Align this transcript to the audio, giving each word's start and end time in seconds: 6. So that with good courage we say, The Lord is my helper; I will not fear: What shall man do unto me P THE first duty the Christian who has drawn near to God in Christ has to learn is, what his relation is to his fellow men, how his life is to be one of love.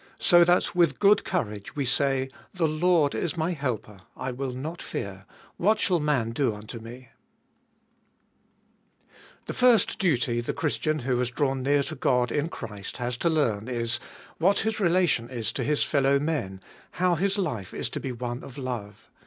6. 0.17 0.25
So 0.29 0.43
that 0.43 0.73
with 0.73 0.97
good 0.97 1.23
courage 1.23 1.75
we 1.75 1.85
say, 1.85 2.31
The 2.55 2.67
Lord 2.67 3.13
is 3.13 3.37
my 3.37 3.51
helper; 3.51 3.99
I 4.17 4.31
will 4.31 4.49
not 4.49 4.81
fear: 4.81 5.27
What 5.57 5.79
shall 5.79 5.99
man 5.99 6.31
do 6.31 6.55
unto 6.55 6.79
me 6.79 7.09
P 7.11 9.09
THE 9.45 9.53
first 9.53 9.99
duty 9.99 10.41
the 10.41 10.55
Christian 10.55 10.97
who 10.97 11.19
has 11.19 11.29
drawn 11.29 11.61
near 11.61 11.83
to 11.83 11.93
God 11.93 12.31
in 12.31 12.49
Christ 12.49 12.97
has 12.97 13.15
to 13.17 13.29
learn 13.29 13.67
is, 13.67 13.99
what 14.39 14.57
his 14.65 14.79
relation 14.79 15.29
is 15.29 15.51
to 15.51 15.63
his 15.63 15.83
fellow 15.83 16.17
men, 16.17 16.61
how 16.93 17.13
his 17.13 17.37
life 17.37 17.71
is 17.71 17.87
to 17.89 17.99
be 17.99 18.11
one 18.11 18.43
of 18.43 18.57
love. 18.57 19.07